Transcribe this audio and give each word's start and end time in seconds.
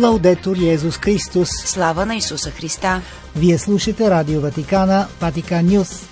Лаудетор 0.00 0.56
Йезус 0.56 0.98
Христос. 0.98 1.48
Слава 1.64 2.06
на 2.06 2.16
Исуса 2.16 2.50
Христа. 2.50 3.02
Вие 3.36 3.58
слушате 3.58 4.10
Радио 4.10 4.40
Ватикана, 4.40 5.06
Ватикан 5.20 5.66
Нюс. 5.66 6.08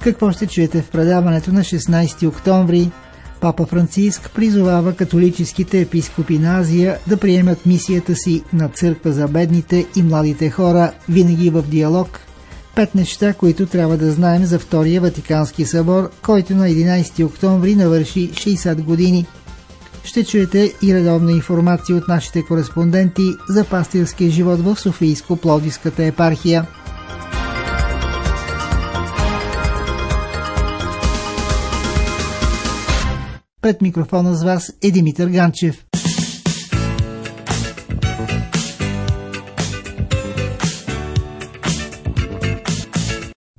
Какво 0.00 0.32
ще 0.32 0.46
чуете 0.46 0.82
в 0.82 0.90
предаването 0.90 1.52
на 1.52 1.60
16 1.60 2.28
октомври? 2.28 2.90
Папа 3.40 3.66
Франциск 3.66 4.30
призовава 4.34 4.96
католическите 4.96 5.80
епископи 5.80 6.38
на 6.38 6.58
Азия 6.58 6.98
да 7.06 7.16
приемат 7.16 7.66
мисията 7.66 8.14
си 8.14 8.42
на 8.52 8.68
църква 8.68 9.12
за 9.12 9.28
бедните 9.28 9.86
и 9.96 10.02
младите 10.02 10.50
хора 10.50 10.92
винаги 11.08 11.50
в 11.50 11.62
диалог. 11.62 12.25
Пет 12.76 12.94
неща, 12.94 13.32
които 13.32 13.66
трябва 13.66 13.96
да 13.96 14.12
знаем 14.12 14.44
за 14.44 14.58
Втория 14.58 15.00
Ватикански 15.00 15.64
събор, 15.64 16.10
който 16.22 16.54
на 16.54 16.68
11 16.68 17.24
октомври 17.24 17.74
навърши 17.74 18.30
60 18.30 18.82
години. 18.82 19.26
Ще 20.04 20.24
чуете 20.24 20.74
и 20.82 20.94
редовна 20.94 21.32
информация 21.32 21.96
от 21.96 22.08
нашите 22.08 22.42
кореспонденти 22.42 23.22
за 23.48 23.64
пастирския 23.64 24.30
живот 24.30 24.60
в 24.60 24.76
Софийско-Плодиската 24.76 25.98
епархия. 25.98 26.66
Пред 33.62 33.82
микрофона 33.82 34.34
с 34.34 34.44
вас 34.44 34.72
е 34.82 34.90
Димитър 34.90 35.28
Ганчев. 35.28 35.85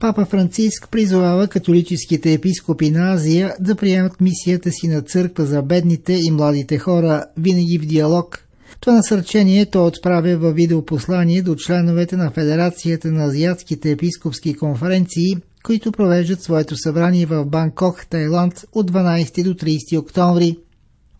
Папа 0.07 0.25
Франциск 0.25 0.87
призовава 0.91 1.47
католическите 1.47 2.33
епископи 2.33 2.91
на 2.91 3.13
Азия 3.13 3.55
да 3.59 3.75
приемат 3.75 4.21
мисията 4.21 4.71
си 4.71 4.87
на 4.87 5.01
църква 5.01 5.45
за 5.45 5.61
бедните 5.61 6.13
и 6.13 6.31
младите 6.31 6.77
хора, 6.77 7.25
винаги 7.37 7.77
в 7.77 7.85
диалог. 7.85 8.39
Това 8.79 8.93
насърчение 8.93 9.65
той 9.65 9.87
отправя 9.87 10.37
във 10.37 10.55
видеопослание 10.55 11.41
до 11.41 11.55
членовете 11.55 12.17
на 12.17 12.31
Федерацията 12.31 13.07
на 13.07 13.25
азиатските 13.25 13.91
епископски 13.91 14.53
конференции, 14.53 15.37
които 15.63 15.91
провеждат 15.91 16.43
своето 16.43 16.75
събрание 16.77 17.25
в 17.25 17.45
Банкок, 17.45 18.05
Тайланд 18.09 18.65
от 18.73 18.91
12 18.91 19.43
до 19.43 19.53
30 19.53 19.99
октомври. 19.99 20.57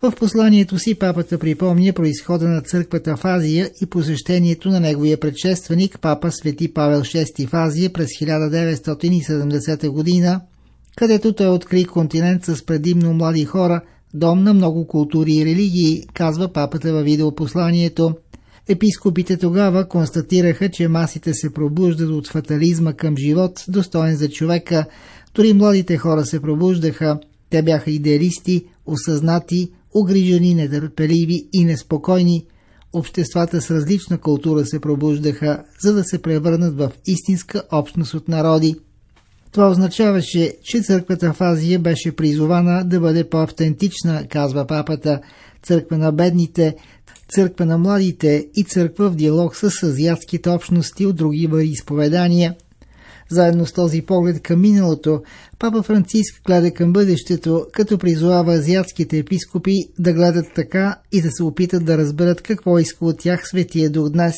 В 0.02 0.12
посланието 0.12 0.78
си 0.78 0.94
папата 0.94 1.38
припомня 1.38 1.92
происхода 1.92 2.48
на 2.48 2.60
църквата 2.60 3.16
в 3.16 3.24
Азия 3.24 3.70
и 3.82 3.86
посещението 3.86 4.68
на 4.68 4.80
неговия 4.80 5.20
предшественик, 5.20 5.98
папа 6.00 6.32
Свети 6.32 6.74
Павел 6.74 7.00
VI 7.00 7.46
в 7.46 7.54
Азия 7.54 7.92
през 7.92 8.08
1970 8.08 9.88
година, 9.88 10.40
където 10.96 11.32
той 11.32 11.48
откри 11.48 11.84
континент 11.84 12.44
с 12.44 12.64
предимно 12.66 13.14
млади 13.14 13.44
хора, 13.44 13.80
дом 14.14 14.42
на 14.42 14.54
много 14.54 14.86
култури 14.86 15.32
и 15.32 15.44
религии, 15.44 16.06
казва 16.14 16.52
папата 16.52 16.92
във 16.92 17.04
видеопосланието. 17.04 18.14
Епископите 18.68 19.36
тогава 19.36 19.88
констатираха, 19.88 20.68
че 20.68 20.88
масите 20.88 21.34
се 21.34 21.52
пробуждат 21.52 22.10
от 22.10 22.28
фатализма 22.28 22.92
към 22.92 23.16
живот, 23.16 23.64
достоен 23.68 24.16
за 24.16 24.28
човека. 24.28 24.84
Дори 25.34 25.52
младите 25.52 25.96
хора 25.96 26.24
се 26.24 26.40
пробуждаха. 26.40 27.18
Те 27.50 27.62
бяха 27.62 27.90
идеалисти, 27.90 28.64
осъзнати, 28.86 29.70
огрижени, 29.94 30.54
нетърпеливи 30.54 31.48
и 31.52 31.64
неспокойни. 31.64 32.46
Обществата 32.92 33.60
с 33.60 33.70
различна 33.70 34.18
култура 34.18 34.66
се 34.66 34.80
пробуждаха, 34.80 35.64
за 35.80 35.94
да 35.94 36.04
се 36.04 36.22
превърнат 36.22 36.76
в 36.76 36.92
истинска 37.06 37.62
общност 37.72 38.14
от 38.14 38.28
народи. 38.28 38.74
Това 39.52 39.70
означаваше, 39.70 40.52
че 40.62 40.82
църквата 40.82 41.32
в 41.32 41.40
Азия 41.40 41.78
беше 41.78 42.16
призована 42.16 42.84
да 42.84 43.00
бъде 43.00 43.28
по-автентична, 43.28 44.26
казва 44.28 44.66
папата, 44.66 45.20
църква 45.62 45.98
на 45.98 46.12
бедните, 46.12 46.74
църква 47.28 47.66
на 47.66 47.78
младите 47.78 48.46
и 48.54 48.64
църква 48.64 49.10
в 49.10 49.14
диалог 49.14 49.56
с 49.56 49.82
азиатските 49.82 50.50
общности 50.50 51.06
от 51.06 51.16
други 51.16 51.48
изповедания. 51.62 52.54
Заедно 53.30 53.66
с 53.66 53.72
този 53.72 54.02
поглед 54.02 54.42
към 54.42 54.60
миналото, 54.60 55.22
папа 55.58 55.82
Франциск 55.82 56.42
гледа 56.46 56.70
към 56.70 56.92
бъдещето, 56.92 57.66
като 57.72 57.98
призовава 57.98 58.54
азиатските 58.54 59.18
епископи 59.18 59.76
да 59.98 60.12
гледат 60.12 60.46
така 60.54 60.96
и 61.12 61.22
да 61.22 61.30
се 61.30 61.42
опитат 61.42 61.84
да 61.84 61.98
разберат 61.98 62.42
какво 62.42 62.78
иска 62.78 63.04
от 63.04 63.18
тях 63.18 63.48
Светия 63.48 63.90
Дух 63.90 64.08
днес. 64.08 64.34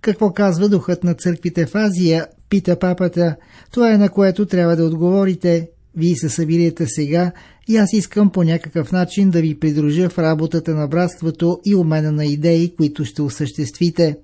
Какво 0.00 0.32
казва 0.32 0.68
духът 0.68 1.04
на 1.04 1.14
църквите 1.14 1.66
в 1.66 1.74
Азия, 1.74 2.26
пита 2.48 2.78
папата, 2.78 3.36
това 3.70 3.92
е 3.92 3.98
на 3.98 4.08
което 4.08 4.46
трябва 4.46 4.76
да 4.76 4.84
отговорите. 4.84 5.68
Вие 5.96 6.16
се 6.16 6.28
събирате 6.28 6.86
сега 6.86 7.32
и 7.68 7.76
аз 7.76 7.92
искам 7.92 8.30
по 8.30 8.42
някакъв 8.42 8.92
начин 8.92 9.30
да 9.30 9.40
ви 9.40 9.58
придружа 9.58 10.10
в 10.10 10.18
работата 10.18 10.74
на 10.74 10.88
братството 10.88 11.60
и 11.64 11.74
обмена 11.74 12.12
на 12.12 12.26
идеи, 12.26 12.74
които 12.76 13.04
ще 13.04 13.22
осъществите. 13.22 14.16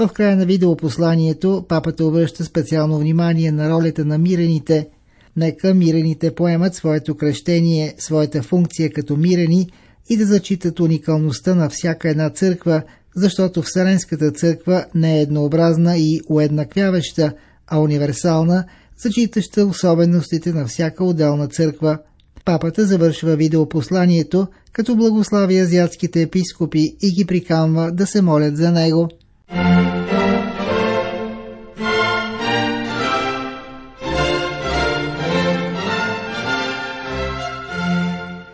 В 0.00 0.08
края 0.08 0.36
на 0.36 0.46
видеопосланието 0.46 1.64
папата 1.68 2.04
обръща 2.04 2.44
специално 2.44 2.98
внимание 2.98 3.52
на 3.52 3.70
ролята 3.70 4.04
на 4.04 4.18
мирените. 4.18 4.88
Нека 5.36 5.74
мирените 5.74 6.34
поемат 6.34 6.74
своето 6.74 7.16
кръщение, 7.16 7.94
своята 7.98 8.42
функция 8.42 8.92
като 8.92 9.16
мирени 9.16 9.70
и 10.08 10.16
да 10.16 10.26
зачитат 10.26 10.80
уникалността 10.80 11.54
на 11.54 11.68
всяка 11.68 12.10
една 12.10 12.30
църква, 12.30 12.82
защото 13.16 13.62
Вселенската 13.62 14.30
църква 14.30 14.84
не 14.94 15.18
е 15.18 15.22
еднообразна 15.22 15.98
и 15.98 16.20
уеднаквяваща, 16.28 17.32
а 17.66 17.78
универсална, 17.80 18.64
зачитаща 19.02 19.66
особеностите 19.66 20.52
на 20.52 20.66
всяка 20.66 21.04
отделна 21.04 21.48
църква. 21.48 21.98
Папата 22.44 22.86
завършва 22.86 23.36
видеопосланието, 23.36 24.46
като 24.72 24.96
благослави 24.96 25.58
азиатските 25.58 26.22
епископи 26.22 26.96
и 27.02 27.14
ги 27.14 27.26
приканва 27.26 27.92
да 27.92 28.06
се 28.06 28.22
молят 28.22 28.56
за 28.56 28.72
него. 28.72 29.08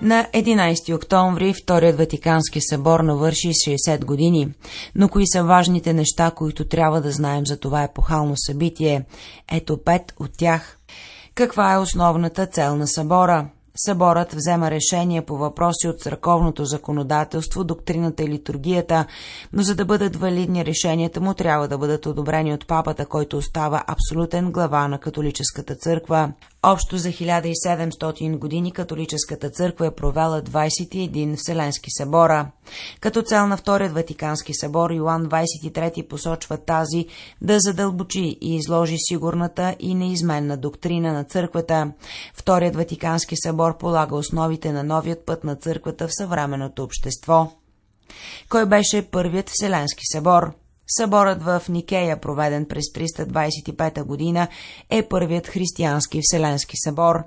На 0.05 0.27
11 0.35 0.95
октомври 0.95 1.55
Вторият 1.55 1.99
Ватикански 1.99 2.61
събор 2.61 3.01
навърши 3.01 3.49
60 3.49 4.05
години. 4.05 4.53
Но 4.95 5.09
кои 5.09 5.27
са 5.27 5.45
важните 5.45 5.93
неща, 5.93 6.31
които 6.31 6.65
трябва 6.65 7.01
да 7.01 7.11
знаем 7.11 7.47
за 7.47 7.57
това 7.57 7.83
епохално 7.83 8.35
събитие? 8.37 9.05
Ето 9.53 9.79
пет 9.85 10.15
от 10.21 10.31
тях. 10.39 10.79
Каква 11.35 11.73
е 11.73 11.79
основната 11.79 12.47
цел 12.47 12.77
на 12.77 12.87
събора? 12.87 13.49
Съборът 13.77 14.33
взема 14.33 14.71
решение 14.71 15.23
по 15.23 15.37
въпроси 15.37 15.89
от 15.89 16.01
църковното 16.01 16.65
законодателство, 16.65 17.65
доктрината 17.65 18.23
и 18.23 18.29
литургията, 18.29 19.07
но 19.53 19.63
за 19.63 19.75
да 19.75 19.85
бъдат 19.85 20.17
валидни 20.17 20.65
решенията 20.65 21.21
му 21.21 21.35
трябва 21.35 21.69
да 21.69 21.79
бъдат 21.79 22.07
одобрени 22.07 22.55
от 22.55 22.67
папата, 22.67 23.07
който 23.07 23.37
остава 23.37 23.85
абсолютен 23.87 24.53
глава 24.53 24.89
на 24.89 24.99
католическата 24.99 25.75
църква. 25.75 26.33
Общо 26.67 26.99
за 26.99 27.09
1700 27.09 28.39
години 28.39 28.73
католическата 28.73 29.51
църква 29.51 29.87
е 29.87 29.91
провела 29.91 30.43
21 30.43 31.37
Вселенски 31.37 31.91
събора. 31.91 32.51
Като 33.01 33.23
цел 33.23 33.47
на 33.47 33.57
Вторият 33.57 33.93
Ватикански 33.93 34.55
събор 34.55 34.91
Йоан 34.91 35.27
23 35.27 36.09
посочва 36.09 36.57
тази 36.57 37.07
да 37.43 37.61
задълбочи 37.61 38.39
и 38.41 38.57
изложи 38.57 38.97
сигурната 38.99 39.77
и 39.81 39.95
неизменна 39.95 40.57
доктрина 40.57 41.13
на 41.13 41.25
църквата. 41.25 41.93
Вторият 42.35 42.77
Ватикански 42.77 43.37
събор 43.37 43.77
полага 43.79 44.17
основите 44.17 44.73
на 44.73 44.85
новият 44.85 45.27
път 45.27 45.45
на 45.45 45.57
църквата 45.57 46.09
в 46.09 46.15
съвременното 46.15 46.83
общество. 46.83 47.53
Кой 48.49 48.67
беше 48.67 49.09
първият 49.11 49.51
Вселенски 49.51 50.03
събор? 50.13 50.64
Съборът 50.87 51.43
в 51.43 51.63
Никея, 51.69 52.21
проведен 52.21 52.67
през 52.67 52.85
325 52.85 54.05
година, 54.05 54.49
е 54.91 55.03
първият 55.03 55.47
християнски 55.47 56.21
Вселенски 56.23 56.77
събор. 56.77 57.23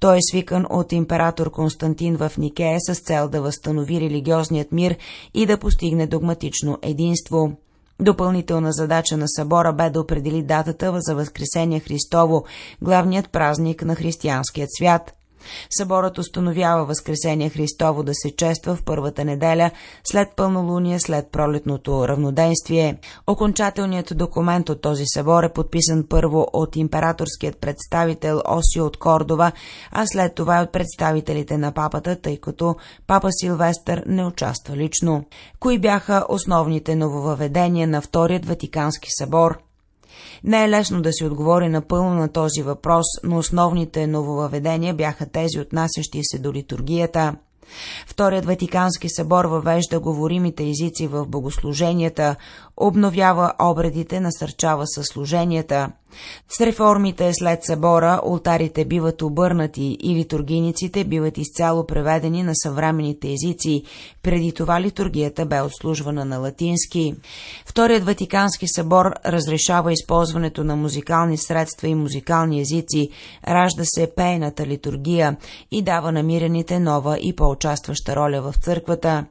Той 0.00 0.16
е 0.16 0.20
свикан 0.30 0.66
от 0.70 0.92
император 0.92 1.50
Константин 1.50 2.16
в 2.16 2.32
Никея 2.38 2.78
с 2.80 2.94
цел 2.94 3.28
да 3.28 3.42
възстанови 3.42 4.00
религиозният 4.00 4.72
мир 4.72 4.96
и 5.34 5.46
да 5.46 5.58
постигне 5.58 6.06
догматично 6.06 6.78
единство. 6.82 7.52
Допълнителна 8.00 8.72
задача 8.72 9.16
на 9.16 9.28
събора 9.28 9.72
бе 9.72 9.90
да 9.90 10.00
определи 10.00 10.42
датата 10.42 10.98
за 11.00 11.14
Възкресение 11.14 11.80
Христово, 11.80 12.44
главният 12.82 13.30
празник 13.30 13.82
на 13.82 13.94
християнският 13.94 14.68
свят. 14.72 15.21
Съборът 15.70 16.18
установява 16.18 16.84
Възкресение 16.84 17.48
Христово 17.48 18.02
да 18.02 18.14
се 18.14 18.36
чества 18.36 18.76
в 18.76 18.82
първата 18.84 19.24
неделя 19.24 19.70
след 20.04 20.28
пълнолуние 20.36 21.00
след 21.00 21.32
пролетното 21.32 22.08
равноденствие. 22.08 22.98
Окончателният 23.26 24.12
документ 24.16 24.68
от 24.68 24.80
този 24.80 25.04
събор 25.06 25.42
е 25.42 25.52
подписан 25.52 26.06
първо 26.08 26.46
от 26.52 26.76
императорският 26.76 27.60
представител 27.60 28.42
Осио 28.48 28.84
от 28.84 28.96
Кордова, 28.96 29.52
а 29.90 30.06
след 30.06 30.34
това 30.34 30.58
и 30.58 30.62
от 30.62 30.72
представителите 30.72 31.58
на 31.58 31.72
папата, 31.72 32.16
тъй 32.16 32.36
като 32.36 32.76
папа 33.06 33.28
Силвестър 33.32 34.02
не 34.06 34.26
участва 34.26 34.76
лично. 34.76 35.24
Кои 35.60 35.78
бяха 35.78 36.26
основните 36.28 36.96
нововъведения 36.96 37.88
на 37.88 38.00
Вторият 38.00 38.46
Ватикански 38.46 39.08
събор? 39.18 39.58
Не 40.44 40.64
е 40.64 40.68
лесно 40.68 41.02
да 41.02 41.12
се 41.12 41.24
отговори 41.24 41.68
напълно 41.68 42.14
на 42.14 42.28
този 42.28 42.62
въпрос, 42.62 43.06
но 43.24 43.38
основните 43.38 44.06
нововъведения 44.06 44.94
бяха 44.94 45.26
тези, 45.26 45.60
отнасящи 45.60 46.20
се 46.22 46.38
до 46.38 46.52
литургията– 46.52 47.34
Вторият 48.06 48.44
Ватикански 48.44 49.08
събор 49.08 49.44
въвежда 49.44 50.00
говоримите 50.00 50.68
езици 50.68 51.06
в 51.06 51.26
богослуженията, 51.26 52.36
обновява 52.76 53.52
обредите, 53.58 54.20
насърчава 54.20 54.86
съслуженията. 54.86 55.92
С 56.48 56.60
реформите 56.60 57.32
след 57.34 57.64
събора 57.64 58.20
ултарите 58.24 58.84
биват 58.84 59.22
обърнати 59.22 59.96
и 60.00 60.14
литургиниците 60.14 61.04
биват 61.04 61.38
изцяло 61.38 61.86
преведени 61.86 62.42
на 62.42 62.52
съвременните 62.54 63.32
езици. 63.32 63.82
Преди 64.22 64.52
това 64.52 64.80
литургията 64.80 65.46
бе 65.46 65.60
отслужвана 65.60 66.24
на 66.24 66.38
латински. 66.38 67.14
Вторият 67.66 68.04
Ватикански 68.04 68.66
събор 68.68 69.12
разрешава 69.26 69.92
използването 69.92 70.64
на 70.64 70.76
музикални 70.76 71.36
средства 71.36 71.88
и 71.88 71.94
музикални 71.94 72.60
езици, 72.60 73.08
ражда 73.48 73.82
се 73.84 74.10
пейната 74.16 74.66
литургия 74.66 75.36
и 75.70 75.82
дава 75.82 76.12
намираните 76.12 76.80
нова 76.80 77.18
и 77.18 77.36
по-участваща 77.36 78.16
роля 78.16 78.42
в 78.42 78.54
църквата. 78.56 79.24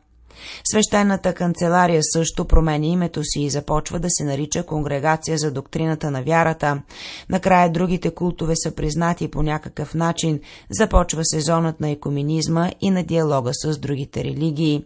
Свещената 0.71 1.33
канцелария 1.33 2.01
също 2.03 2.45
променя 2.45 2.85
името 2.85 3.23
си 3.23 3.41
и 3.41 3.49
започва 3.49 3.99
да 3.99 4.07
се 4.09 4.23
нарича 4.23 4.63
Конгрегация 4.63 5.37
за 5.37 5.51
доктрината 5.51 6.11
на 6.11 6.23
вярата. 6.23 6.81
Накрая 7.29 7.71
другите 7.71 8.11
култове 8.11 8.53
са 8.55 8.75
признати 8.75 9.27
по 9.27 9.43
някакъв 9.43 9.93
начин, 9.93 10.39
започва 10.69 11.25
сезонът 11.25 11.79
на 11.79 11.89
екуменизма 11.89 12.71
и 12.81 12.89
на 12.89 13.03
диалога 13.03 13.51
с 13.53 13.77
другите 13.77 14.23
религии. 14.23 14.85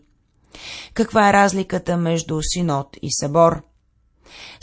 Каква 0.94 1.30
е 1.30 1.34
разликата 1.34 1.98
между 1.98 2.40
синод 2.42 2.88
и 3.02 3.08
събор? 3.22 3.62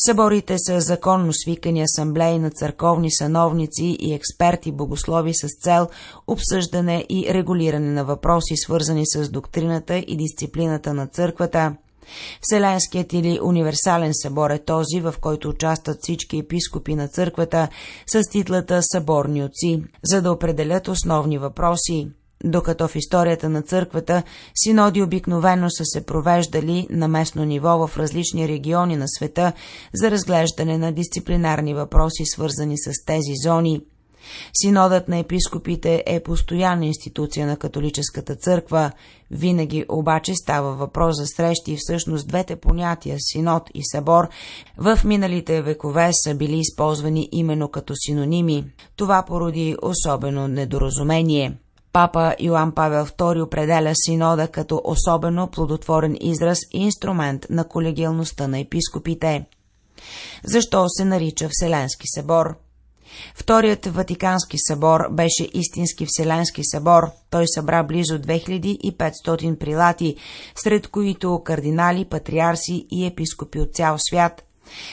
Съборите 0.06 0.56
са 0.58 0.80
законно 0.80 1.32
свикани 1.32 1.82
асамблеи 1.82 2.38
на 2.38 2.50
църковни 2.50 3.12
сановници 3.12 3.96
и 4.00 4.14
експерти 4.14 4.72
богослови 4.72 5.34
с 5.34 5.48
цел 5.62 5.88
обсъждане 6.26 7.06
и 7.08 7.26
регулиране 7.34 7.90
на 7.90 8.04
въпроси, 8.04 8.56
свързани 8.56 9.06
с 9.06 9.30
доктрината 9.30 9.96
и 9.96 10.16
дисциплината 10.16 10.94
на 10.94 11.06
църквата. 11.06 11.76
Вселенският 12.40 13.12
или 13.12 13.40
универсален 13.42 14.10
събор 14.14 14.50
е 14.50 14.64
този, 14.64 15.00
в 15.00 15.14
който 15.20 15.48
участват 15.48 15.98
всички 16.02 16.38
епископи 16.38 16.94
на 16.94 17.08
църквата 17.08 17.68
с 18.06 18.22
титлата 18.30 18.80
съборни 18.82 19.44
отци, 19.44 19.82
за 20.04 20.22
да 20.22 20.32
определят 20.32 20.88
основни 20.88 21.38
въпроси 21.38 22.08
докато 22.44 22.88
в 22.88 22.96
историята 22.96 23.48
на 23.48 23.62
църквата 23.62 24.22
синоди 24.54 25.02
обикновено 25.02 25.70
са 25.70 25.84
се 25.84 26.06
провеждали 26.06 26.86
на 26.90 27.08
местно 27.08 27.44
ниво 27.44 27.86
в 27.86 27.96
различни 27.96 28.48
региони 28.48 28.96
на 28.96 29.08
света 29.08 29.52
за 29.94 30.10
разглеждане 30.10 30.78
на 30.78 30.92
дисциплинарни 30.92 31.74
въпроси, 31.74 32.24
свързани 32.24 32.78
с 32.78 33.04
тези 33.06 33.32
зони. 33.44 33.80
Синодът 34.54 35.08
на 35.08 35.18
епископите 35.18 36.02
е 36.06 36.22
постоянна 36.22 36.86
институция 36.86 37.46
на 37.46 37.56
католическата 37.56 38.36
църква, 38.36 38.90
винаги 39.30 39.84
обаче 39.88 40.34
става 40.34 40.74
въпрос 40.74 41.16
за 41.16 41.26
срещи 41.26 41.72
и 41.72 41.76
всъщност 41.78 42.28
двете 42.28 42.56
понятия 42.56 43.16
синод 43.20 43.62
и 43.74 43.80
събор 43.92 44.28
в 44.78 44.98
миналите 45.04 45.62
векове 45.62 46.10
са 46.12 46.34
били 46.34 46.58
използвани 46.58 47.28
именно 47.32 47.68
като 47.68 47.94
синоними. 47.96 48.64
Това 48.96 49.24
породи 49.26 49.76
особено 49.82 50.48
недоразумение. 50.48 51.61
Папа 51.92 52.34
Йоан 52.40 52.72
Павел 52.72 53.06
II 53.06 53.42
определя 53.42 53.92
синода 53.94 54.48
като 54.48 54.82
особено 54.84 55.50
плодотворен 55.50 56.16
израз 56.20 56.58
и 56.72 56.78
инструмент 56.82 57.46
на 57.50 57.68
колегиалността 57.68 58.48
на 58.48 58.58
епископите. 58.58 59.46
Защо 60.44 60.84
се 60.88 61.04
нарича 61.04 61.48
Вселенски 61.52 62.06
събор? 62.14 62.54
Вторият 63.34 63.86
Ватикански 63.86 64.56
събор 64.58 65.00
беше 65.10 65.48
истински 65.54 66.06
Вселенски 66.08 66.60
събор. 66.64 67.10
Той 67.30 67.44
събра 67.48 67.82
близо 67.82 68.18
2500 68.18 69.58
прилати, 69.58 70.16
сред 70.54 70.88
които 70.88 71.42
кардинали, 71.44 72.04
патриарси 72.04 72.86
и 72.90 73.06
епископи 73.06 73.60
от 73.60 73.74
цял 73.74 73.96
свят– 73.98 74.44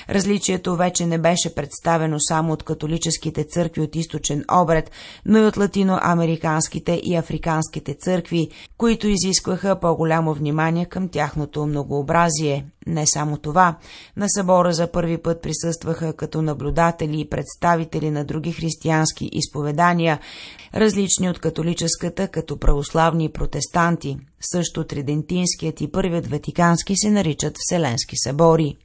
Различието 0.09 0.75
вече 0.75 1.05
не 1.05 1.17
беше 1.17 1.55
представено 1.55 2.19
само 2.19 2.53
от 2.53 2.63
католическите 2.63 3.43
църкви 3.43 3.81
от 3.81 3.95
източен 3.95 4.43
обред, 4.51 4.91
но 5.25 5.37
и 5.37 5.45
от 5.45 5.57
латиноамериканските 5.57 7.01
и 7.03 7.15
африканските 7.15 7.93
църкви, 7.93 8.49
които 8.77 9.07
изискваха 9.07 9.79
по-голямо 9.79 10.33
внимание 10.33 10.85
към 10.85 11.09
тяхното 11.09 11.65
многообразие. 11.65 12.65
Не 12.87 13.07
само 13.07 13.37
това, 13.37 13.77
на 14.17 14.29
събора 14.29 14.73
за 14.73 14.91
първи 14.91 15.17
път 15.17 15.41
присъстваха 15.41 16.13
като 16.13 16.41
наблюдатели 16.41 17.19
и 17.21 17.29
представители 17.29 18.11
на 18.11 18.25
други 18.25 18.51
християнски 18.51 19.29
изповедания, 19.31 20.19
различни 20.75 21.29
от 21.29 21.39
католическата, 21.39 22.27
като 22.27 22.59
православни 22.59 23.29
протестанти. 23.29 24.17
Също 24.51 24.83
Тридентинският 24.83 25.81
и 25.81 25.91
първият 25.91 26.27
Ватикански 26.27 26.93
се 26.97 27.11
наричат 27.11 27.57
Вселенски 27.57 28.15
събори. 28.17 28.75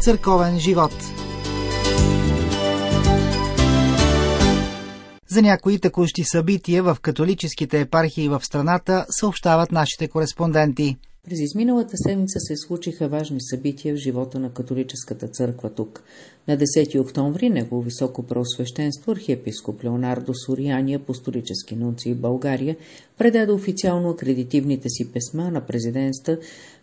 Църковен 0.00 0.58
живот. 0.58 0.92
За 5.28 5.42
някои 5.42 5.78
текущи 5.78 6.24
събития 6.24 6.82
в 6.82 6.96
католическите 7.02 7.80
епархии 7.80 8.28
в 8.28 8.40
страната 8.44 9.06
съобщават 9.10 9.72
нашите 9.72 10.08
кореспонденти. 10.08 10.96
През 11.24 11.40
изминалата 11.40 11.92
седмица 11.96 12.38
се 12.40 12.56
случиха 12.56 13.08
важни 13.08 13.40
събития 13.40 13.94
в 13.94 13.98
живота 13.98 14.38
на 14.38 14.52
католическата 14.52 15.28
църква 15.28 15.70
тук. 15.70 16.02
На 16.48 16.58
10 16.58 17.00
октомври 17.00 17.50
негово 17.50 17.82
високо 17.82 18.22
преосвещенство 18.22 19.12
архиепископ 19.12 19.84
Леонардо 19.84 20.34
Сориани, 20.34 20.94
апостолически 20.94 21.76
нунци 21.76 22.14
в 22.14 22.20
България, 22.20 22.76
предаде 23.18 23.52
официално 23.52 24.10
акредитивните 24.10 24.88
си 24.88 25.12
писма 25.12 25.50
на 25.50 25.60
президента 25.60 26.38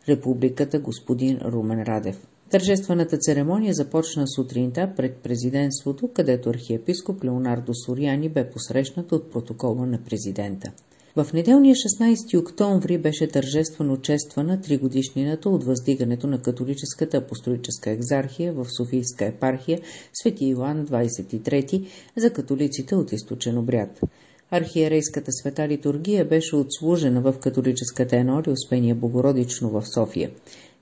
Републиката 0.09 0.79
господин 0.79 1.39
Румен 1.45 1.83
Радев. 1.83 2.17
Тържествената 2.49 3.17
церемония 3.17 3.73
започна 3.73 4.27
сутринта 4.27 4.93
пред 4.97 5.17
президентството, 5.17 6.09
където 6.13 6.49
архиепископ 6.49 7.23
Леонардо 7.23 7.73
Сориани 7.73 8.29
бе 8.29 8.49
посрещнат 8.49 9.11
от 9.11 9.31
протокола 9.31 9.85
на 9.85 9.99
президента. 10.03 10.71
В 11.15 11.33
неделния 11.33 11.75
16 11.75 12.39
октомври 12.39 12.97
беше 12.97 13.27
тържествено 13.27 13.97
чествана 13.97 14.61
тригодишнината 14.61 15.49
от 15.49 15.63
въздигането 15.63 16.27
на 16.27 16.41
католическата 16.41 17.17
апостолическа 17.17 17.91
екзархия 17.91 18.53
в 18.53 18.65
Софийска 18.77 19.25
епархия 19.25 19.79
Свети 20.13 20.45
Иоанн 20.45 20.85
23 20.87 21.85
за 22.17 22.33
католиците 22.33 22.95
от 22.95 23.11
източен 23.11 23.57
обряд. 23.57 24.01
Архиерейската 24.51 25.31
света 25.31 25.67
литургия 25.67 26.25
беше 26.25 26.55
отслужена 26.55 27.21
в 27.21 27.39
католическата 27.39 28.17
енори 28.17 28.49
Успения 28.49 28.95
Богородично 28.95 29.69
в 29.69 29.83
София. 29.85 30.31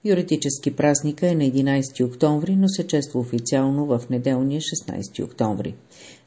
Юридически 0.05 0.75
празника 0.75 1.27
е 1.27 1.35
на 1.35 1.43
11 1.43 2.05
октомври, 2.05 2.55
но 2.55 2.67
се 2.67 2.87
чества 2.87 3.19
официално 3.19 3.85
в 3.85 4.01
неделния 4.09 4.61
16 4.61 5.23
октомври. 5.23 5.75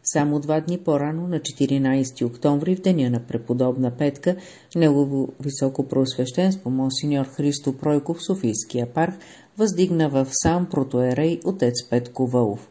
Само 0.05 0.41
два 0.41 0.61
дни 0.61 0.79
по-рано, 0.79 1.29
на 1.29 1.41
14 1.41 2.27
октомври, 2.27 2.77
в 2.77 2.81
деня 2.81 3.11
на 3.11 3.21
преподобна 3.21 3.91
Петка, 3.91 4.37
негово 4.77 5.29
високо 5.41 5.89
просвещенство 5.89 6.71
монсеньор 6.71 7.27
Христо 7.27 7.73
Пройков, 7.73 8.23
Софийския 8.23 8.87
парк, 8.87 9.15
въздигна 9.59 10.09
в 10.09 10.27
сам 10.31 10.67
протоерей 10.71 11.41
отец 11.45 11.89
Петко 11.91 12.27
Вълов. 12.27 12.71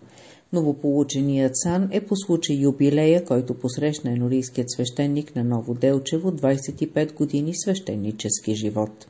Новополученият 0.53 1.57
сан 1.57 1.89
е 1.91 2.01
по 2.01 2.15
случай 2.15 2.55
юбилея, 2.55 3.25
който 3.25 3.53
посрещна 3.53 4.11
енорийският 4.11 4.71
свещеник 4.71 5.35
на 5.35 5.43
Ново 5.43 5.73
Делчево 5.73 6.31
25 6.31 7.13
години 7.13 7.51
свещенически 7.55 8.55
живот. 8.55 9.07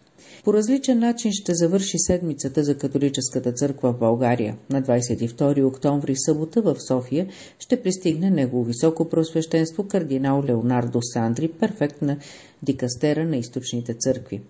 По 0.48 0.54
различен 0.54 1.00
начин 1.00 1.32
ще 1.32 1.54
завърши 1.54 1.98
седмицата 1.98 2.64
за 2.64 2.78
католическата 2.78 3.52
църква 3.52 3.94
в 3.94 3.98
България. 3.98 4.58
На 4.70 4.82
22 4.82 5.66
октомври 5.66 6.16
събота 6.16 6.62
в 6.62 6.76
София 6.88 7.28
ще 7.60 7.82
пристигне 7.82 8.30
негово 8.30 8.64
високо 8.64 9.10
просвещенство 9.10 9.84
кардинал 9.84 10.44
Леонардо 10.44 11.00
Сандри, 11.02 11.48
перфектна 11.48 12.18
дикастера 12.64 13.26
на 13.26 13.38
източните 13.38 13.94
църкви. 13.94 14.42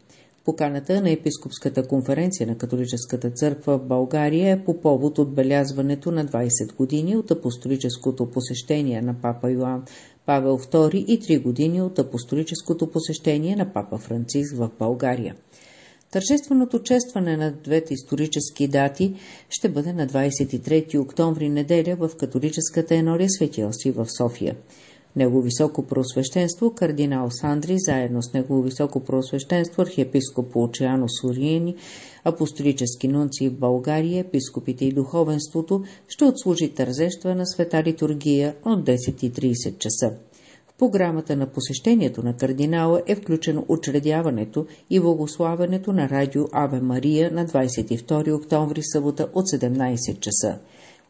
Поканата 0.45 1.01
на 1.01 1.11
Епископската 1.11 1.87
конференция 1.87 2.47
на 2.47 2.57
католическата 2.57 3.31
църква 3.31 3.77
в 3.77 3.87
България 3.87 4.51
е 4.51 4.63
по 4.63 4.81
повод 4.81 5.17
отбелязването 5.17 6.11
на 6.11 6.25
20 6.25 6.75
години 6.75 7.17
от 7.17 7.31
апостолическото 7.31 8.25
посещение 8.25 9.01
на 9.01 9.15
папа 9.21 9.51
Йоан 9.51 9.83
Павел 10.25 10.59
II 10.59 10.95
и 10.95 11.19
3 11.19 11.41
години 11.41 11.81
от 11.81 11.99
апостолическото 11.99 12.91
посещение 12.91 13.55
на 13.55 13.73
папа 13.73 13.97
Франциск 13.97 14.55
в 14.55 14.69
България. 14.79 15.35
Тържественото 16.11 16.79
честване 16.79 17.37
на 17.37 17.51
двете 17.51 17.93
исторически 17.93 18.67
дати 18.67 19.13
ще 19.49 19.69
бъде 19.69 19.93
на 19.93 20.07
23 20.07 20.99
октомври 20.99 21.49
неделя 21.49 21.95
в 21.99 22.15
католическата 22.17 22.95
енория 22.95 23.29
Свети 23.29 23.63
Оси 23.63 23.91
в 23.91 24.07
София. 24.17 24.55
Негово 25.15 25.41
високо 25.41 25.83
просвещенство 25.83 26.73
кардинал 26.73 27.27
Сандри, 27.31 27.75
заедно 27.77 28.23
с 28.23 28.33
Негово 28.33 28.61
високо 28.61 28.99
просвещенство 28.99 29.81
архиепископ 29.81 30.55
Лучиано 30.55 31.05
Сориени, 31.21 31.75
апостолически 32.23 33.07
нунци 33.07 33.49
в 33.49 33.59
България, 33.59 34.19
епископите 34.19 34.85
и 34.85 34.91
духовенството 34.91 35.83
ще 36.07 36.25
отслужи 36.25 36.69
тързещва 36.69 37.35
на 37.35 37.45
света 37.45 37.83
литургия 37.83 38.55
от 38.65 38.85
10.30 38.85 39.77
часа 39.77 40.11
програмата 40.77 41.35
на 41.35 41.47
посещението 41.47 42.23
на 42.23 42.33
кардинала 42.33 43.01
е 43.07 43.15
включено 43.15 43.65
учредяването 43.67 44.65
и 44.89 44.99
благославянето 44.99 45.93
на 45.93 46.09
радио 46.09 46.45
Аве 46.51 46.79
Мария 46.79 47.31
на 47.31 47.45
22 47.45 48.35
октомври 48.35 48.83
събота 48.83 49.29
от 49.33 49.45
17 49.45 50.19
часа. 50.19 50.59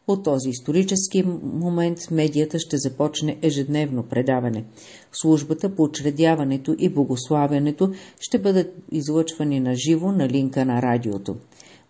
От 0.08 0.24
този 0.24 0.48
исторически 0.48 1.22
момент 1.42 1.98
медията 2.10 2.58
ще 2.58 2.76
започне 2.76 3.38
ежедневно 3.42 4.02
предаване. 4.02 4.64
Службата 5.12 5.74
по 5.74 5.82
учредяването 5.82 6.74
и 6.78 6.88
благославянето 6.88 7.92
ще 8.20 8.38
бъдат 8.38 8.74
излъчвани 8.92 9.60
на 9.60 9.74
живо 9.74 10.12
на 10.12 10.28
линка 10.28 10.64
на 10.64 10.82
радиото. 10.82 11.36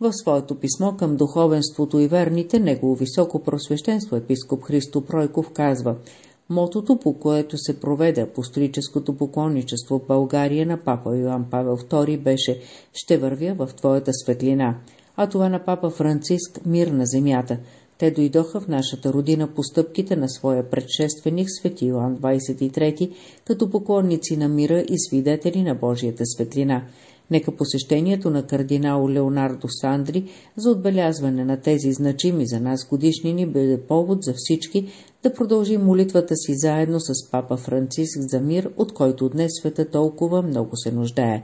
В 0.00 0.12
своето 0.12 0.54
писмо 0.54 0.97
към 0.97 1.16
духовенството 1.16 1.99
и 1.99 2.08
верните, 2.08 2.61
негово 2.61 2.94
високо 2.94 3.42
просвещенство 3.42 4.16
епископ 4.16 4.62
Христо 4.62 5.04
Пройков 5.04 5.50
казва– 5.52 5.97
Мотото, 6.50 6.99
по 6.99 7.14
което 7.14 7.59
се 7.59 7.81
проведе 7.81 8.21
апостолическото 8.21 9.17
поклонничество 9.17 9.99
в 9.99 10.07
България 10.07 10.67
на 10.67 10.76
папа 10.76 11.17
Йоан 11.17 11.47
Павел 11.50 11.76
II 11.76 12.19
беше 12.19 12.61
«Ще 12.93 13.19
вървя 13.19 13.55
в 13.55 13.75
твоята 13.75 14.11
светлина», 14.14 14.78
а 15.17 15.28
това 15.28 15.49
на 15.49 15.64
папа 15.64 15.90
Франциск 15.90 16.67
«Мир 16.67 16.87
на 16.87 17.07
земята». 17.07 17.59
Те 17.99 18.11
дойдоха 18.11 18.61
в 18.61 18.69
нашата 18.69 19.12
родина 19.12 19.49
по 19.55 19.62
стъпките 19.62 20.17
на 20.17 20.28
своя 20.28 20.71
предшественик 20.71 21.47
свети 21.50 21.87
Йоан 21.87 22.17
23, 22.17 23.12
като 23.45 23.71
поклонници 23.71 24.37
на 24.37 24.49
мира 24.49 24.81
и 24.81 24.99
свидетели 24.99 25.62
на 25.62 25.75
Божията 25.75 26.26
светлина– 26.26 26.83
Нека 27.31 27.57
посещението 27.57 28.31
на 28.31 28.47
кардинал 28.47 29.09
Леонардо 29.09 29.69
Сандри 29.69 30.25
за 30.57 30.71
отбелязване 30.71 31.45
на 31.45 31.61
тези 31.61 31.93
значими 31.93 32.47
за 32.47 32.61
нас 32.61 32.88
годишнини 32.88 33.47
бъде 33.47 33.81
повод 33.81 34.23
за 34.23 34.35
всички 34.37 34.88
да 35.23 35.35
продължим 35.35 35.85
молитвата 35.85 36.37
си 36.37 36.55
заедно 36.57 37.01
с 37.01 37.31
папа 37.31 37.57
Франциск 37.57 38.19
за 38.21 38.41
мир, 38.41 38.71
от 38.77 38.95
който 38.95 39.29
днес 39.29 39.51
света 39.61 39.91
толкова 39.91 40.43
много 40.43 40.77
се 40.77 40.93
нуждае. 40.93 41.43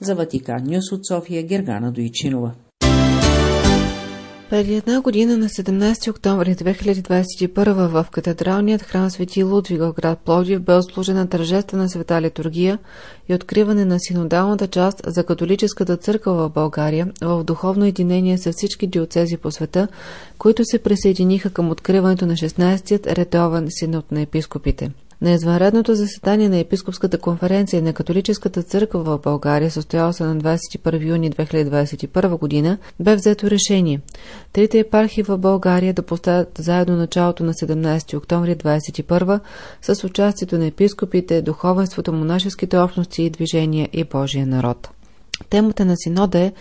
За 0.00 0.14
Ватикан 0.14 0.64
Нюс 0.66 0.92
от 0.92 1.06
София 1.06 1.42
Гергана 1.42 1.92
Дойчинова. 1.92 2.54
Преди 4.54 4.74
една 4.74 5.00
година 5.00 5.36
на 5.36 5.48
17 5.48 6.10
октомври 6.10 6.54
2021 6.54 7.72
в 7.72 8.06
катедралният 8.10 8.82
храм 8.82 9.10
Свети 9.10 9.42
Лудвига 9.42 9.92
град 9.92 10.18
Плодив 10.24 10.60
бе 10.60 10.74
отслужена 10.74 11.28
тържествена 11.28 11.88
света 11.88 12.22
литургия 12.22 12.78
и 13.28 13.34
откриване 13.34 13.84
на 13.84 14.00
синодалната 14.00 14.66
част 14.66 15.02
за 15.06 15.24
католическата 15.24 15.96
църква 15.96 16.34
в 16.34 16.50
България 16.50 17.08
в 17.22 17.44
духовно 17.44 17.84
единение 17.84 18.38
с 18.38 18.52
всички 18.52 18.86
диоцези 18.86 19.36
по 19.36 19.50
света, 19.50 19.88
които 20.38 20.64
се 20.64 20.78
присъединиха 20.78 21.50
към 21.50 21.70
откриването 21.70 22.26
на 22.26 22.32
16-тият 22.32 23.06
редовен 23.06 23.66
синод 23.70 24.12
на 24.12 24.20
епископите. 24.20 24.90
На 25.20 25.32
извънредното 25.32 25.94
заседание 25.94 26.48
на 26.48 26.58
Епископската 26.58 27.18
конференция 27.18 27.82
на 27.82 27.92
Католическата 27.92 28.62
църква 28.62 29.02
в 29.02 29.18
България, 29.18 29.70
състояла 29.70 30.12
се 30.12 30.24
на 30.24 30.36
21 30.36 31.06
юни 31.06 31.30
2021 31.30 32.38
година, 32.38 32.78
бе 33.00 33.16
взето 33.16 33.50
решение 33.50 34.00
трите 34.52 34.78
епархии 34.78 35.22
в 35.22 35.38
България 35.38 35.94
да 35.94 36.02
поставят 36.02 36.58
заедно 36.58 36.96
началото 36.96 37.44
на 37.44 37.52
17 37.52 38.16
октомври 38.16 38.56
2021 38.56 39.40
с 39.82 40.04
участието 40.04 40.58
на 40.58 40.66
епископите, 40.66 41.42
духовенството, 41.42 42.12
монашеските 42.12 42.78
общности 42.78 43.22
и 43.22 43.30
движения 43.30 43.88
и 43.92 44.04
Божия 44.04 44.46
народ. 44.46 44.90
Темата 45.50 45.84
на 45.84 45.94
синода 45.96 46.38
е 46.38 46.52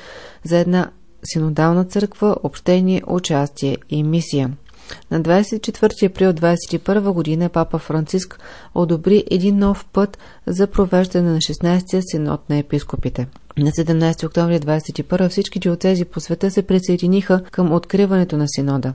за 0.43 0.57
една 0.57 0.91
синодална 1.24 1.86
църква, 1.86 2.36
общение, 2.43 3.03
участие 3.07 3.77
и 3.89 4.03
мисия– 4.03 4.51
на 5.12 5.21
24 5.21 6.07
април 6.07 6.33
2021 6.33 7.12
година 7.12 7.50
папа 7.50 7.79
Франциск 7.79 8.39
одобри 8.75 9.23
един 9.31 9.57
нов 9.57 9.85
път 9.93 10.17
за 10.47 10.67
провеждане 10.67 11.29
на 11.29 11.38
16-я 11.38 12.01
синод 12.01 12.50
на 12.50 12.57
епископите. 12.57 13.27
На 13.57 13.72
17 13.72 14.25
октомври 14.25 14.60
2021 14.60 15.29
всички 15.29 15.60
диоцези 15.60 16.05
по 16.05 16.19
света 16.19 16.51
се 16.51 16.63
присъединиха 16.67 17.43
към 17.51 17.74
откриването 17.74 18.38
на 18.38 18.48
синода. 18.48 18.93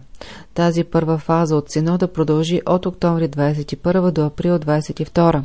Тази 0.55 0.85
първа 0.85 1.19
фаза 1.19 1.57
от 1.57 1.71
синода 1.71 2.09
продължи 2.09 2.63
от 2.67 2.87
октомври 2.87 3.29
21 3.29 4.11
до 4.11 4.27
април 4.27 4.59
22. 4.59 5.43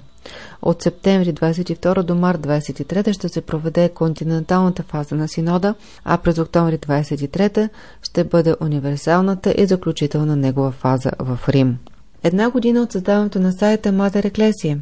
От 0.61 0.81
септември 0.81 1.33
22 1.33 2.03
до 2.03 2.15
март 2.15 2.39
23 2.39 3.13
ще 3.13 3.29
се 3.29 3.41
проведе 3.41 3.89
континенталната 3.89 4.83
фаза 4.83 5.15
на 5.15 5.27
синода, 5.27 5.75
а 6.05 6.17
през 6.17 6.37
октомври 6.37 6.77
23 6.77 7.69
ще 8.01 8.23
бъде 8.23 8.55
универсалната 8.61 9.53
и 9.57 9.65
заключителна 9.65 10.35
негова 10.35 10.71
фаза 10.71 11.11
в 11.19 11.39
Рим. 11.49 11.77
Една 12.23 12.49
година 12.49 12.81
от 12.81 12.91
създаването 12.91 13.39
на 13.39 13.51
сайта 13.51 13.91
Матер 13.91 14.23
Еклесия. 14.23 14.79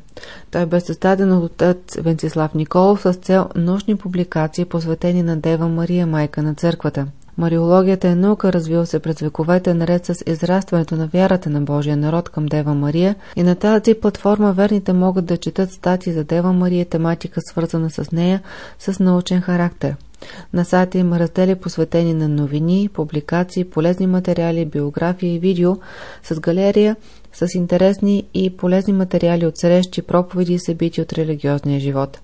Той 0.52 0.66
бе 0.66 0.80
създаден 0.80 1.32
от 1.32 1.44
отец 1.44 1.98
Венцислав 2.02 2.54
Николов 2.54 3.02
с 3.02 3.14
цел 3.14 3.50
научни 3.56 3.96
публикации, 3.96 4.66
посветени 4.66 5.24
на 5.24 5.38
Дева 5.38 5.68
Мария, 5.68 6.08
майка 6.08 6.44
на 6.44 6.56
църквата. 6.56 7.08
Мариологията 7.38 8.08
е 8.08 8.16
наука, 8.16 8.54
развила 8.54 8.86
се 8.86 9.00
през 9.00 9.20
вековете 9.20 9.74
наред 9.74 10.06
с 10.06 10.16
израстването 10.28 10.96
на 10.96 11.08
вярата 11.08 11.50
на 11.50 11.62
Божия 11.62 11.98
народ 11.98 12.30
към 12.30 12.46
Дева 12.46 12.74
Мария 12.74 13.16
и 13.36 13.44
на 13.44 13.56
тази 13.56 13.94
платформа 13.94 14.54
верните 14.54 14.94
могат 14.94 15.26
да 15.26 15.38
четат 15.38 15.72
стати 15.72 16.14
за 16.14 16.24
Дева 16.24 16.54
Мария, 16.54 16.86
тематика 16.86 17.42
свързана 17.42 17.90
с 17.90 18.12
нея, 18.12 18.42
с 18.80 19.00
научен 19.00 19.42
характер. 19.42 19.96
На 20.54 20.66
сайта 20.66 20.98
има 20.98 21.20
раздели 21.20 21.56
посветени 21.56 22.14
на 22.14 22.28
новини, 22.28 22.90
публикации, 22.94 23.66
полезни 23.66 24.08
материали, 24.08 24.66
биография 24.66 25.36
и 25.36 25.40
видео 25.40 25.78
с 26.24 26.40
галерия 26.40 26.96
с 27.34 27.56
интересни 27.56 28.24
и 28.34 28.58
полезни 28.58 28.94
материали 28.94 29.46
от 29.46 29.58
срещи, 29.58 30.02
проповеди 30.02 30.54
и 30.54 30.60
събития 30.60 31.04
от 31.04 31.14
религиозния 31.14 31.80
живот. 31.80 32.20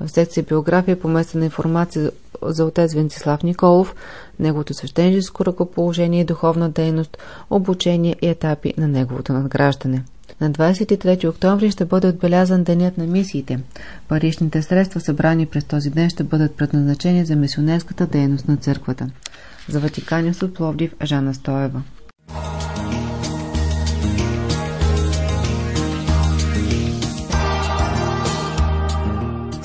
В 0.00 0.08
секция 0.08 0.42
биография 0.42 0.92
е 0.92 0.98
поместена 0.98 1.44
информация 1.44 2.10
за 2.42 2.64
отец 2.64 2.94
Венцислав 2.94 3.42
Николов, 3.42 3.94
неговото 4.40 4.74
свещеническо 4.74 5.44
ръкоположение 5.44 6.20
и 6.20 6.24
духовна 6.24 6.70
дейност, 6.70 7.18
обучение 7.50 8.16
и 8.22 8.28
етапи 8.28 8.74
на 8.78 8.88
неговото 8.88 9.32
надграждане. 9.32 10.02
На 10.40 10.50
23 10.50 11.28
октомври 11.28 11.70
ще 11.70 11.84
бъде 11.84 12.06
отбелязан 12.06 12.64
Денят 12.64 12.98
на 12.98 13.06
мисиите. 13.06 13.60
Паричните 14.08 14.62
средства, 14.62 15.00
събрани 15.00 15.46
през 15.46 15.64
този 15.64 15.90
ден, 15.90 16.10
ще 16.10 16.24
бъдат 16.24 16.56
предназначени 16.56 17.24
за 17.24 17.36
мисионерската 17.36 18.06
дейност 18.06 18.48
на 18.48 18.56
църквата. 18.56 19.10
За 19.68 19.80
Ватиканиус 19.80 20.42
от 20.42 20.54
Пловдив 20.54 20.94
Жана 21.04 21.34
Стоева. 21.34 21.82